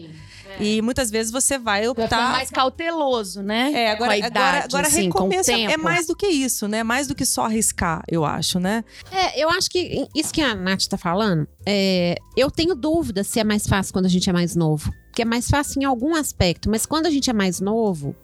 [0.59, 3.71] E muitas vezes você vai optar mais cauteloso, né?
[3.73, 6.27] é, agora, Com a idade, agora, agora assim, com o recomeço é- mais do que
[6.27, 6.81] isso, né?
[6.83, 8.83] Mais do que só arriscar, eu acho, né?
[9.11, 13.39] É, eu acho que isso que a Nath tá falando, é, eu tenho dúvida se
[13.39, 14.91] é mais fácil quando a gente é mais novo.
[15.09, 18.15] Porque é mais fácil em algum aspecto, mas quando a gente é mais novo,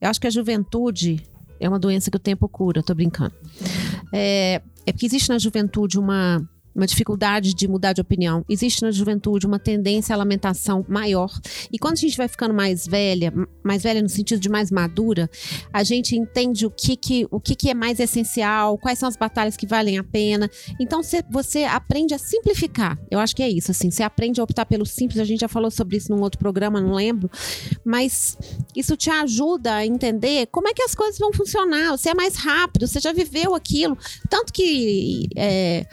[0.00, 1.22] eu acho que a juventude
[1.58, 3.34] é uma doença que o tempo cura, tô brincando.
[4.12, 8.44] É, é porque existe na juventude uma, uma dificuldade de mudar de opinião.
[8.48, 11.30] Existe na juventude uma tendência à lamentação maior.
[11.72, 15.28] E quando a gente vai ficando mais velha, mais velha no sentido de mais madura,
[15.72, 19.16] a gente entende o que, que, o que, que é mais essencial, quais são as
[19.16, 20.48] batalhas que valem a pena.
[20.80, 22.98] Então cê- você aprende a simplificar.
[23.10, 23.90] Eu acho que é isso, assim.
[23.90, 25.20] Você aprende a optar pelo simples.
[25.20, 27.30] A gente já falou sobre isso num outro programa, não lembro.
[27.84, 28.36] Mas
[28.74, 31.90] isso te ajuda a entender como é que as coisas vão funcionar.
[31.96, 33.96] Você é mais rápido, você já viveu aquilo.
[34.28, 35.86] Tanto que é,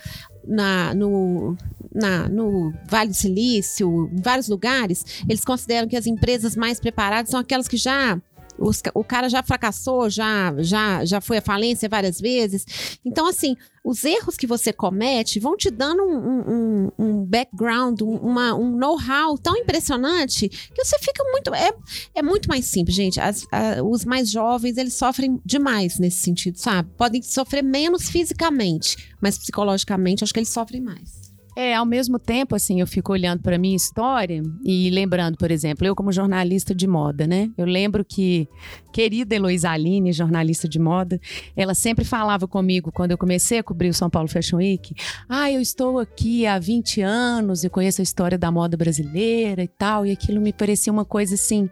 [0.47, 1.55] na, no,
[1.93, 7.29] na- no Vale do Silício, em vários lugares, eles consideram que as empresas mais preparadas
[7.31, 8.19] são aquelas que já.
[8.59, 12.65] Os o cara já fracassou, já, já, já foi à falência várias vezes.
[13.05, 18.15] Então, assim, os erros que você comete vão te dando um, um- um- background, um,
[18.17, 21.53] uma- um know-how tão impressionante que você fica muito.
[21.53, 21.71] É,
[22.15, 23.19] é muito mais simples, gente.
[23.19, 26.89] As- a- os mais jovens, eles sofrem demais nesse sentido, sabe?
[26.97, 31.26] Podem sofrer menos fisicamente, mas psicologicamente, acho que eles sofrem mais.
[31.59, 35.87] É, ao mesmo tempo, assim, eu fico olhando para minha história e lembrando, por exemplo,
[35.87, 37.49] eu como jornalista de moda, né?
[37.57, 38.47] Eu lembro que
[38.93, 41.19] querida Heloísa Aline, jornalista de moda,
[41.55, 44.93] ela sempre falava comigo quando eu comecei a cobrir o São Paulo Fashion Week,
[45.27, 49.67] ah, eu estou aqui há 20 anos e conheço a história da moda brasileira e
[49.67, 51.67] tal, e aquilo me parecia uma coisa assim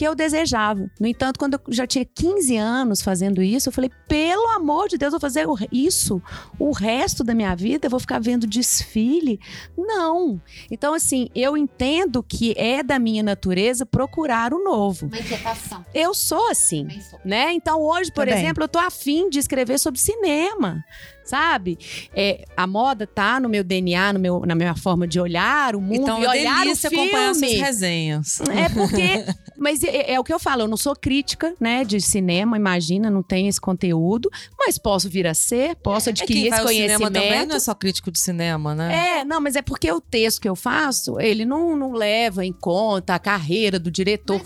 [0.00, 0.90] que eu desejava.
[0.98, 4.96] No entanto, quando eu já tinha 15 anos fazendo isso, eu falei, pelo amor de
[4.96, 6.22] Deus, eu vou fazer isso
[6.58, 9.38] o resto da minha vida, eu vou ficar vendo desfile?
[9.76, 10.40] Não.
[10.70, 15.04] Então, assim, eu entendo que é da minha natureza procurar o novo.
[15.04, 15.84] Uma inquietação.
[15.92, 16.88] Eu sou assim
[17.24, 17.52] né?
[17.52, 18.42] Então hoje, por Também.
[18.42, 20.82] exemplo, eu tô afim de escrever sobre cinema,
[21.30, 21.78] sabe?
[22.14, 25.80] É, a moda tá no meu DNA, no meu, na minha forma de olhar o
[25.80, 27.64] mundo Então e é olhar o delícia acompanhar suas filme.
[27.64, 28.40] resenhas.
[28.40, 29.24] É porque,
[29.58, 33.10] mas é, é o que eu falo, eu não sou crítica, né, de cinema, imagina,
[33.10, 36.68] não tenho esse conteúdo, mas posso vir a ser, posso É adquirir quem vai esse
[36.74, 37.48] cinema também conhecimento.
[37.48, 39.20] não é só crítico de cinema, né?
[39.20, 42.52] É, não, mas é porque o texto que eu faço, ele não, não leva em
[42.52, 44.40] conta a carreira do diretor.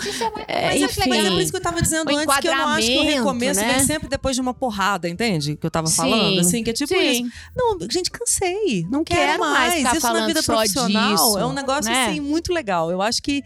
[0.47, 1.09] É, Mas, é, enfim.
[1.09, 2.99] mas é por isso que eu tava dizendo O antes que eu não acho que
[2.99, 3.75] o recomeço né?
[3.75, 5.57] vem sempre depois de uma porrada, entende?
[5.57, 5.97] Que eu tava Sim.
[5.97, 7.27] falando, assim, que é tipo Sim.
[7.27, 7.33] isso.
[7.57, 8.87] Não, gente, cansei.
[8.91, 9.97] Não Quero quero, mais mais.
[9.97, 12.07] Isso na vida profissional disso, é um negócio, né?
[12.07, 12.91] assim, muito legal.
[12.91, 13.43] Eu acho que...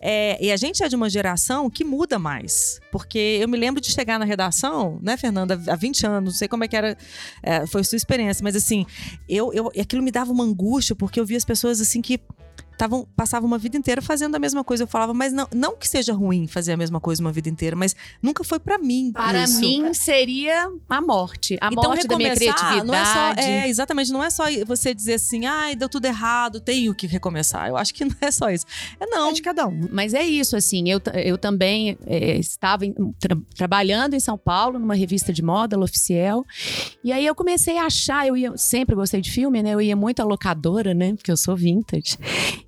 [0.00, 2.80] é, e a gente é de uma geração que muda mais.
[2.90, 6.48] Porque eu me lembro de chegar na redação, né, Fernanda, há 20 anos, não sei
[6.48, 6.96] como é que era,
[7.42, 8.86] é, foi sua experiência, mas assim,
[9.28, 12.20] eu, eu, aquilo me dava uma angústia, porque eu via as pessoas assim que
[12.76, 14.82] tavam, passavam uma vida inteira fazendo a mesma coisa.
[14.84, 17.74] Eu falava, mas não, não que seja ruim fazer a mesma coisa uma vida inteira,
[17.76, 19.12] mas nunca foi pra mim.
[19.12, 19.60] Para isso.
[19.60, 21.56] mim seria a morte.
[21.60, 22.86] A então, morte da minha criatividade.
[22.86, 26.60] não é só, é, exatamente, não é só você dizer assim, ai, deu tudo errado,
[26.60, 27.68] tenho que recomeçar.
[27.68, 28.66] Eu acho que não é só isso.
[29.00, 29.30] É não.
[29.30, 29.88] É de cada um.
[29.90, 34.78] Mas é isso, assim, eu, eu também é, estava em- tra- trabalhando em São Paulo,
[34.78, 36.44] numa revista de moda, L'Officiel,
[37.02, 39.96] e aí eu comecei a achar, eu ia, sempre gostei de filme, né, eu ia
[39.96, 42.16] muito à locadora, né, porque eu sou vintage,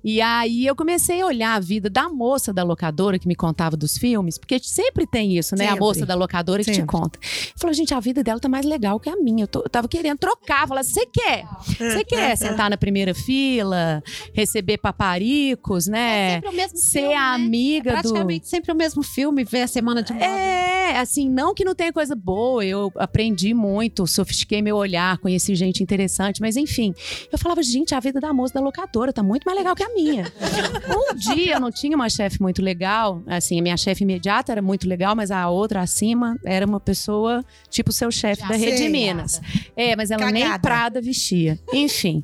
[0.03, 3.75] e aí eu comecei a olhar a vida da moça da locadora que me contava
[3.77, 5.79] dos filmes, porque sempre tem isso, né, a Sempre.
[5.81, 7.19] moça da locadora que te conta.
[7.57, 9.87] Falou, gente, a vida dela tá mais legal que a minha, eu, tô- eu tava
[9.87, 11.45] querendo trocar, falar, você quer?
[11.77, 14.01] Você quer sentar na primeira fila,
[14.33, 16.35] receber paparicos, né?
[16.35, 17.15] sempre o mesmo ser filme, né?
[17.19, 18.01] amiga do.
[18.01, 20.25] Praticamente sempre o mesmo filme, ver a semana de moda.
[20.25, 25.55] É, assim, não que não tenha coisa boa, eu aprendi muito, sofistiquei meu olhar, conheci
[25.55, 26.93] gente interessante, mas enfim,
[27.31, 29.88] eu falava, gente, a vida da moça da locadora tá muito mais legal que a
[29.93, 30.31] minha.
[30.89, 34.61] um dia eu não tinha uma chefe muito legal, assim, a minha chefe imediata era
[34.61, 38.89] muito legal, mas a outra acima era uma pessoa tipo seu chefe da Rede sei.
[38.89, 39.41] Minas.
[39.75, 40.61] É, mas ela nem Cagada.
[40.61, 41.59] Prada vestia.
[41.73, 42.23] Enfim,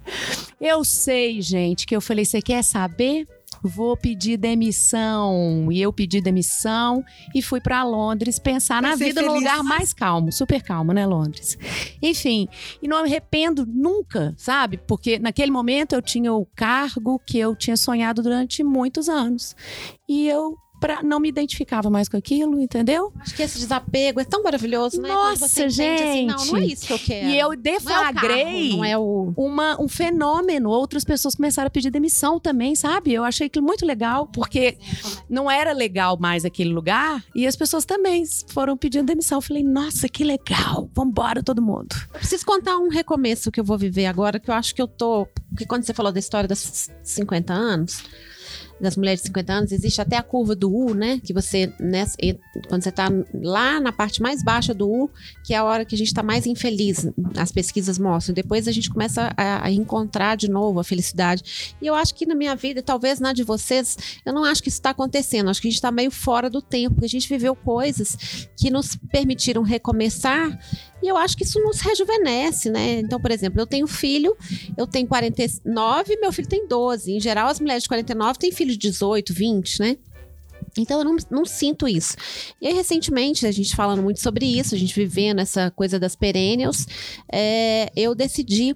[0.60, 3.28] eu sei, gente, que eu falei, você quer saber?
[3.64, 5.72] Vou pedir demissão.
[5.72, 9.42] E eu pedi demissão e fui para Londres pensar na vida no feliz.
[9.42, 11.58] lugar mais calmo, super calmo, né, Londres?
[12.02, 12.48] Enfim,
[12.82, 14.78] e não me arrependo nunca, sabe?
[14.78, 19.56] Porque naquele momento eu tinha o cargo que eu tinha sonhado durante muitos anos.
[20.08, 23.12] E eu pra, não me identificava mais com aquilo, entendeu?
[23.20, 25.10] Acho que esse desapego é tão maravilhoso, né?
[25.10, 26.74] Nossa, entende assim, não, não é gente.
[26.74, 27.28] isso que eu quero.
[27.28, 29.34] E eu não é o deflagrei carro, não é o...
[29.36, 30.70] uma, um fenômeno.
[30.70, 33.14] Outras pessoas começaram a pedir demissão também, sabe?
[33.14, 34.78] Eu achei aquilo muito legal, porque
[35.28, 39.40] não era legal mais aquele lugar e as pessoas também foram pedindo demissão.
[39.40, 41.96] Eu falei, nossa, que legal, vambora todo mundo.
[42.14, 44.88] Eu preciso contar um recomeço que eu vou viver agora, que eu acho que eu
[44.88, 45.26] tô.
[45.50, 48.04] Porque quando você falou da história dos 50 anos,
[48.80, 51.20] das mulheres de 50 anos, existe até a curva do U, né?
[51.24, 52.18] Que você, nessa,
[52.68, 55.10] quando você tá lá na parte mais baixa do U,
[55.44, 57.08] que é a hora que a gente tá mais infeliz,
[57.38, 58.34] as pesquisas mostram.
[58.34, 61.76] Depois a gente começa a, a encontrar de novo a felicidade.
[61.82, 64.70] E eu acho que na minha vida, talvez na de vocês, eu não acho que
[64.70, 65.50] isso está acontecendo.
[65.50, 68.70] Acho que a gente está meio fora do tempo, porque a gente viveu coisas que
[68.70, 70.58] nos permitiram recomeçar
[71.06, 73.00] e eu acho que isso nos rejuvenesce, né?
[73.00, 74.36] Então, por exemplo, eu tenho filho,
[74.76, 77.14] eu tenho 49, meu filho tem 12.
[77.14, 79.98] Em geral, as mulheres de 49 têm filhos de 18, 20, né?
[80.78, 82.16] Então eu não, não, sinto isso.
[82.60, 86.16] E aí, recentemente, a gente falando muito sobre isso, a gente vivendo essa coisa das
[86.16, 86.86] perennials,
[87.32, 88.76] é, eu decidi.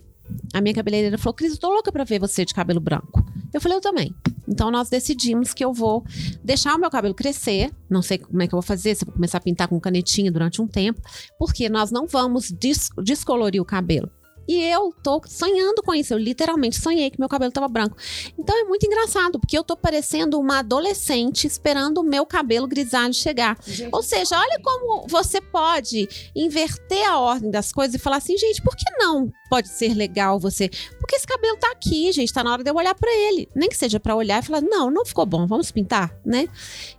[0.53, 3.25] A minha cabeleireira falou: Cris, eu tô louca pra ver você de cabelo branco.
[3.51, 4.13] Eu falei: eu também.
[4.47, 6.05] Então nós decidimos que eu vou
[6.43, 7.71] deixar o meu cabelo crescer.
[7.89, 9.79] Não sei como é que eu vou fazer, se eu vou começar a pintar com
[9.79, 11.01] canetinha durante um tempo,
[11.37, 14.09] porque nós não vamos des descolorir o cabelo.
[14.49, 16.11] E eu tô sonhando com isso.
[16.11, 17.95] Eu literalmente sonhei que meu cabelo tava branco.
[18.35, 23.13] Então é muito engraçado, porque eu tô parecendo uma adolescente esperando o meu cabelo grisalho
[23.13, 23.59] chegar.
[23.63, 28.35] Gente, Ou seja, olha como você pode inverter a ordem das coisas e falar assim,
[28.39, 30.67] gente, por que não pode ser legal você?
[30.99, 33.47] Porque esse cabelo tá aqui, gente, tá na hora de eu olhar para ele.
[33.55, 36.47] Nem que seja para olhar e falar, não, não ficou bom, vamos pintar, né?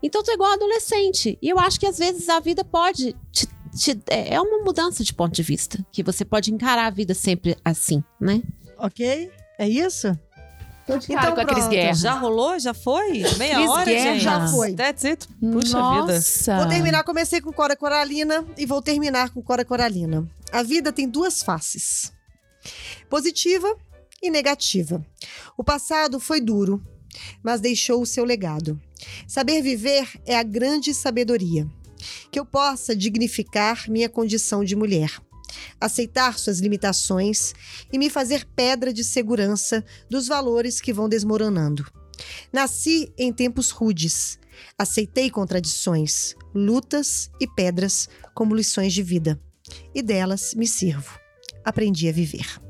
[0.00, 1.36] Então tô igual adolescente.
[1.42, 5.02] E eu acho que às vezes a vida pode te te, é, é uma mudança
[5.04, 5.84] de ponto de vista.
[5.92, 8.42] Que você pode encarar a vida sempre assim, né?
[8.78, 9.30] Ok?
[9.58, 10.18] É isso?
[11.08, 11.94] Então, com a Cris Guerra.
[11.94, 12.58] Já rolou?
[12.58, 13.22] Já foi?
[13.38, 14.12] Meia Cris hora, Guerra.
[14.12, 14.22] gente?
[14.24, 14.74] Já foi.
[14.74, 15.28] That's it.
[15.40, 16.52] Puxa Nossa.
[16.52, 16.56] vida.
[16.62, 20.26] Vou terminar, comecei com Cora Coralina e vou terminar com Cora Coralina.
[20.52, 22.12] A vida tem duas faces.
[23.08, 23.72] Positiva
[24.20, 25.04] e negativa.
[25.56, 26.82] O passado foi duro,
[27.42, 28.80] mas deixou o seu legado.
[29.28, 31.68] Saber viver é a grande sabedoria
[32.30, 35.20] que eu possa dignificar minha condição de mulher,
[35.80, 37.54] aceitar suas limitações
[37.92, 41.86] e me fazer pedra de segurança dos valores que vão desmoronando.
[42.52, 44.38] Nasci em tempos rudes,
[44.78, 49.40] aceitei contradições, lutas e pedras como lições de vida,
[49.94, 51.18] e delas me sirvo.
[51.64, 52.60] Aprendi a viver.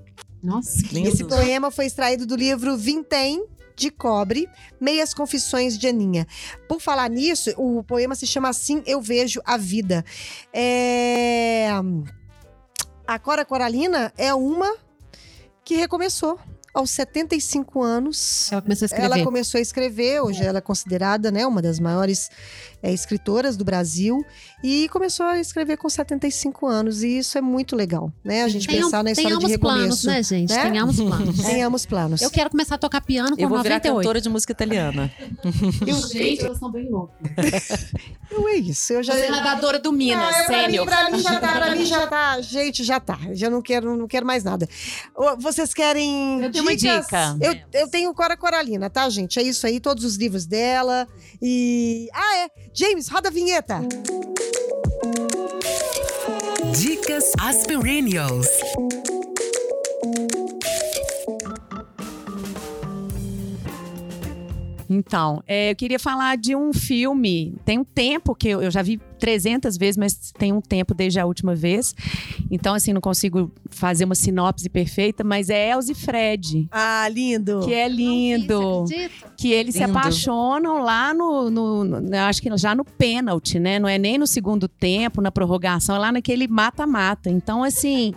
[0.42, 1.08] Nossa, Lindo.
[1.08, 3.44] Esse poema foi extraído do livro Vintém,
[3.80, 4.46] de cobre,
[4.78, 6.26] meias confissões de Aninha.
[6.68, 10.04] Por falar nisso, o poema se chama Assim Eu Vejo a Vida.
[10.52, 11.68] É...
[13.06, 14.76] A Cora Coralina é uma
[15.64, 16.38] que recomeçou
[16.72, 18.52] aos 75 anos.
[18.52, 19.04] Ela começou a escrever.
[19.04, 22.30] Ela começou a escrever, hoje ela é considerada né, uma das maiores
[22.82, 24.24] é, escritoras do Brasil
[24.62, 28.42] e começou a escrever com 75 anos e isso é muito legal, né?
[28.42, 30.02] A gente Tenham- pensar na história de tenhamos recomeço.
[30.02, 30.52] planos, né, gente?
[30.52, 30.62] né?
[30.62, 31.36] Tenhamos planos.
[31.44, 32.22] Tenhamos planos.
[32.22, 33.96] Eu quero começar a tocar piano com Eu vou virar 98.
[33.96, 35.12] cantora de música italiana.
[36.12, 37.16] Gente, elas são bem loucas.
[38.30, 39.12] Eu é isso, eu já...
[39.12, 41.84] Você é nadadora do Minas, Ah, é pra, mim, pra mim já tá, pra mim
[41.84, 42.40] já tá.
[42.40, 43.18] Gente, já tá.
[43.32, 44.68] Já não quero, não quero mais nada.
[45.40, 46.40] Vocês querem.
[46.44, 47.06] Eu tenho uma dicas?
[47.06, 47.36] dica.
[47.40, 49.40] Eu, eu tenho Cora Coralina, tá, gente?
[49.40, 51.08] É isso aí, todos os livros dela.
[51.42, 52.08] E.
[52.14, 52.69] Ah, é.
[52.72, 53.80] James, roda a vinheta.
[56.78, 58.46] Dicas Aspirinials.
[64.88, 67.54] Então, é, eu queria falar de um filme.
[67.64, 71.20] Tem um tempo que eu, eu já vi 300 vezes, mas tem um tempo desde
[71.20, 71.94] a última vez.
[72.50, 76.66] Então, assim, não consigo fazer uma sinopse perfeita, mas é Elze e Fred.
[76.72, 77.60] Ah, lindo.
[77.64, 78.84] Que é lindo.
[79.36, 79.96] Que eles se Lindo.
[79.96, 83.78] apaixonam lá no, no- no- Acho que já no pênalti, né?
[83.78, 87.30] Não é nem no segundo tempo, na prorrogação, é lá naquele mata-mata.
[87.30, 88.12] Então, assim,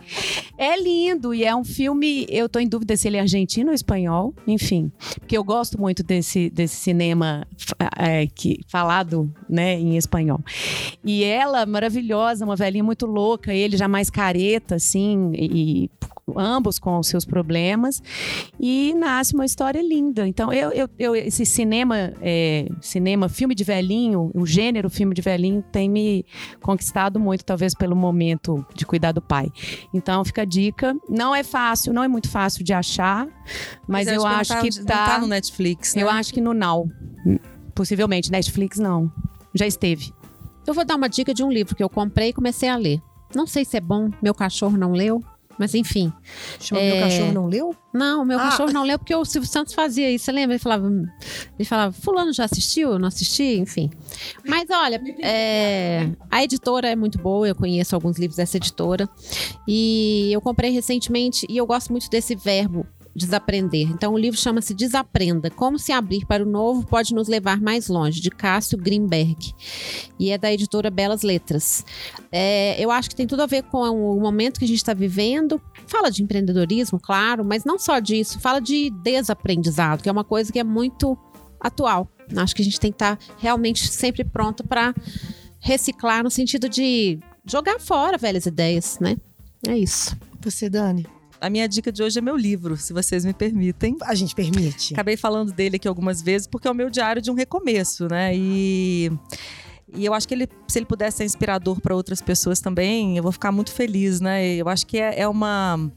[0.57, 1.33] é lindo.
[1.33, 2.25] E é um filme.
[2.29, 4.91] Eu tô em dúvida se ele é argentino ou espanhol, enfim.
[5.19, 7.45] Porque eu gosto muito desse, desse cinema
[7.97, 10.39] é, que, falado né, em espanhol.
[11.03, 15.89] E ela, maravilhosa, uma velhinha muito louca, ele já mais careta, assim, e,
[16.37, 18.01] ambos com os seus problemas.
[18.59, 20.27] E nasce uma história linda.
[20.27, 25.21] Então, eu, eu, eu- esse cinema, é, cinema, filme de velhinho, o gênero filme de
[25.21, 26.25] velhinho tem me
[26.61, 29.51] conquistado muito, talvez pelo momento de cuidar do pai.
[29.93, 30.95] Então, fica a dica.
[31.09, 33.27] Não é fácil, não é muito fácil de achar,
[33.87, 35.05] mas eu acho que tá.
[35.05, 36.03] tá no Netflix, né?
[36.03, 36.87] Eu acho que no Now.
[37.75, 38.31] Possivelmente.
[38.31, 39.11] Netflix, não.
[39.53, 40.13] Já esteve.
[40.65, 43.01] Eu vou dar uma dica de um livro que eu comprei e comecei a ler.
[43.35, 45.21] Não sei se é bom, meu cachorro não leu,
[45.57, 46.11] mas enfim.
[46.59, 46.91] Chama É.
[46.93, 47.75] meu cachorro não leu?
[47.93, 48.43] Não, meu Ah.
[48.43, 50.25] cachorro não leu porque o Silvio Santos fazia isso.
[50.25, 50.53] Você lembra?
[50.55, 50.87] Ele falava,
[51.57, 52.91] ele falava, fulano já assistiu?
[52.91, 53.57] Eu não assisti?
[53.59, 53.89] Enfim.
[54.47, 59.09] Mas olha, é, a editora é muito boa, eu conheço alguns livros dessa editora.
[59.67, 62.85] E eu comprei recentemente e eu gosto muito desse verbo.
[63.15, 63.89] Desaprender.
[63.91, 65.49] Então, o livro chama-se Desaprenda.
[65.51, 69.53] Como se abrir para o novo pode nos levar mais longe, de Cássio Greenberg.
[70.19, 71.85] E é da editora Belas Letras.
[72.31, 74.93] É, eu acho que tem tudo a ver com o momento que a gente está
[74.93, 75.61] vivendo.
[75.85, 78.39] Fala de empreendedorismo, claro, mas não só disso.
[78.39, 81.17] Fala de desaprendizado, que é uma coisa que é muito
[81.59, 82.09] atual.
[82.35, 84.93] Acho que a gente tem que estar realmente sempre pronto para
[85.59, 89.17] reciclar no sentido de jogar fora velhas ideias, né?
[89.67, 90.15] É isso.
[90.41, 91.05] Você, Dani?
[91.43, 93.97] A minha dica de hoje é meu livro, se vocês me permitem.
[94.03, 94.93] A gente permite.
[94.93, 98.33] Acabei falando dele aqui algumas vezes porque é o meu diário de um recomeço, né?
[98.33, 99.11] E
[99.93, 103.23] e eu acho que ele, se ele pudesse ser inspirador para outras pessoas também, eu
[103.23, 104.55] vou ficar muito feliz, né?
[104.55, 105.91] Eu acho que é, é uma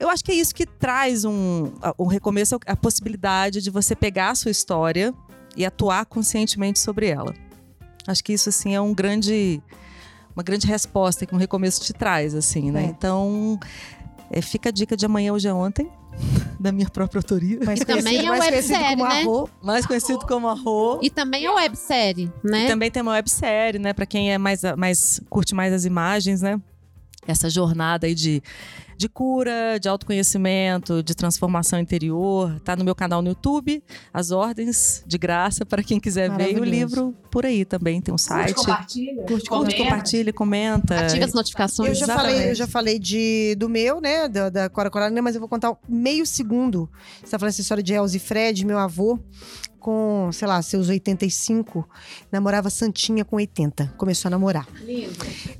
[0.00, 4.30] eu acho que é isso que traz um, um recomeço, a possibilidade de você pegar
[4.30, 5.14] a sua história
[5.56, 7.32] e atuar conscientemente sobre ela.
[8.04, 9.62] Acho que isso assim é um grande
[10.36, 12.82] uma grande resposta que um recomeço te traz, assim, né?
[12.82, 12.86] É.
[12.86, 13.58] Então,
[14.30, 15.88] é, fica a dica de amanhã hoje é ontem,
[16.58, 19.20] da minha própria autoria, Mais E também conhecido- é mais conhecido websérie, como né?
[19.20, 19.50] Arro.
[19.62, 20.98] mais conhecido como Arro.
[21.02, 22.64] E também é websérie, né?
[22.64, 23.92] E também tem uma websérie, né?
[23.92, 26.60] Pra quem é mais, mais curte mais as imagens, né?
[27.26, 28.42] Essa jornada aí de,
[28.96, 32.58] de cura, de autoconhecimento, de transformação interior.
[32.60, 33.82] Tá no meu canal no YouTube,
[34.12, 36.56] As Ordens, de graça, para quem quiser ver.
[36.56, 38.54] E o livro por aí também, tem um site.
[38.54, 39.22] compartilha.
[39.24, 39.76] Curte, comenta.
[39.76, 41.00] compartilha, comenta.
[41.00, 41.88] Ative as notificações.
[41.90, 42.34] Eu já Exatamente.
[42.34, 44.28] falei, eu já falei de, do meu, né?
[44.28, 46.88] Da, da Cora Coralina, mas eu vou contar meio segundo.
[47.22, 49.18] Você tá falando essa história de Elza e Fred, meu avô,
[49.86, 51.88] com, sei lá, seus 85,
[52.32, 53.94] namorava Santinha com 80.
[53.96, 54.66] Começou a namorar.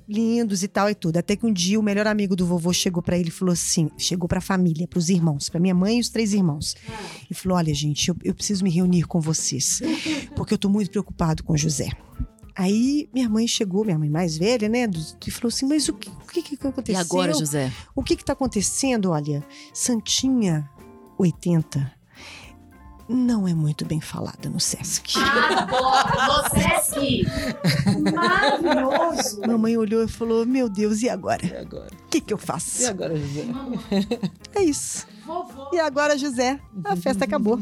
[0.09, 1.18] Lindos e tal e tudo.
[1.18, 3.89] Até que um dia o melhor amigo do vovô chegou pra ele e falou assim:
[3.97, 6.74] chegou pra família, pros irmãos, pra minha mãe e os três irmãos.
[7.31, 9.81] E falou: olha, gente, eu, eu preciso me reunir com vocês,
[10.35, 11.91] porque eu tô muito preocupado com o José.
[12.57, 14.91] Aí minha mãe chegou, minha mãe mais velha, né?
[15.24, 17.01] E falou assim: Mas o que, o que, que aconteceu?
[17.01, 17.72] E agora, José?
[17.95, 19.12] O que que tá acontecendo?
[19.12, 20.68] Olha, Santinha
[21.16, 21.95] 80
[23.09, 25.14] não é muito bem falada no Sesc.
[26.28, 27.22] Você
[28.12, 29.40] Maravilhoso.
[29.46, 31.44] Mamãe olhou e falou: Meu Deus, e agora?
[31.46, 31.90] E agora?
[31.92, 32.82] O que que eu faço?
[32.82, 33.44] E agora, José?
[34.54, 35.07] É isso.
[35.72, 37.61] E agora, José, a festa acabou.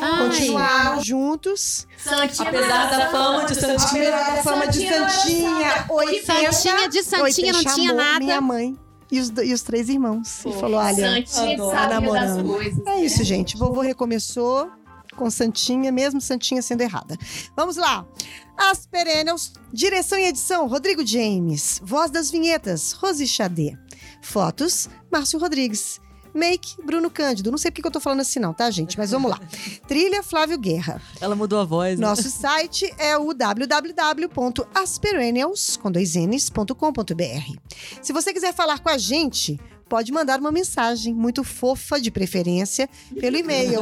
[0.00, 1.86] Ai, Continuaram juntos.
[1.98, 4.14] Santinha Apesar da fama de Santinha.
[4.14, 6.52] Apesar da fama de Santinha 80.
[6.52, 8.18] Santinha de Santinha não 80, tinha nada.
[8.20, 8.78] Minha mãe
[9.10, 10.44] e os, e os três irmãos.
[10.44, 12.44] E falou: Olha, das namorando.
[12.46, 12.86] coisas.
[12.86, 13.56] É isso, gente.
[13.56, 14.70] Vovô recomeçou
[15.16, 17.16] com Santinha, mesmo Santinha sendo errada.
[17.56, 18.04] Vamos lá.
[18.56, 21.80] As Perennials, direção e edição, Rodrigo James.
[21.82, 23.76] Voz das vinhetas, Rose Xadê.
[24.22, 25.98] Fotos, Márcio Rodrigues.
[26.32, 27.50] Make, Bruno Cândido.
[27.50, 28.96] Não sei porque que eu tô falando assim não, tá, gente?
[28.96, 29.40] Mas vamos lá.
[29.88, 31.02] Trilha, Flávio Guerra.
[31.20, 31.98] Ela mudou a voz.
[31.98, 32.06] né?
[32.06, 37.58] Nosso site é o www.asperennials, com dois N's.com.br.
[38.00, 39.58] Se você quiser falar com a gente,
[39.90, 42.88] pode mandar uma mensagem muito fofa, de preferência,
[43.18, 43.80] pelo e-mail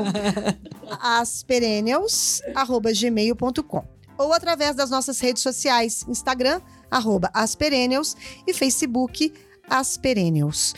[0.98, 3.84] asperennials.gmail.com
[4.16, 9.34] ou através das nossas redes sociais, Instagram, arroba asperennials e Facebook
[9.68, 10.74] asperennials.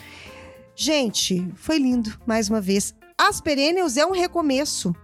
[0.77, 2.93] Gente, foi lindo, mais uma vez.
[3.17, 4.95] Asperennials é um recomeço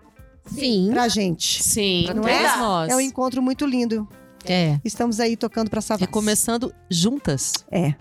[0.45, 0.91] Sim.
[0.91, 1.63] pra gente.
[1.63, 2.09] Sim.
[2.15, 2.59] Não é?
[2.59, 2.91] nós.
[2.91, 4.07] É um encontro muito lindo.
[4.45, 4.79] É.
[4.85, 6.05] Estamos aí tocando pra Savassi.
[6.05, 7.65] Recomeçando juntas.
[7.71, 7.95] É.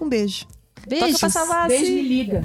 [0.00, 0.46] Um beijo.
[0.88, 1.28] Toca pra.
[1.30, 1.68] Savassi.
[1.68, 2.42] Beijo me liga.